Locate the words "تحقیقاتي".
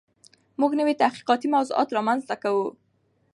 1.01-1.47